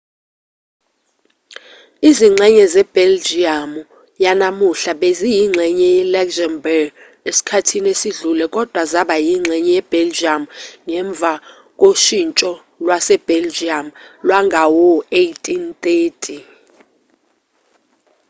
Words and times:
izingxenye 2.09 2.63
zebheljiyamu 2.73 3.79
yanamuhla 4.23 4.91
beziyingxenye 5.01 5.87
ye-luxembourg 5.95 6.89
esikhathini 7.29 7.89
esidlule 7.95 8.45
kodwa 8.55 8.81
zaba 8.91 9.15
yingxenye 9.25 9.71
yebheljiyamu 9.77 10.47
ngemva 10.87 11.33
koshintsho 11.79 12.51
lwasebheljiyamu 12.83 13.89
lwangawo-1830 14.25 16.25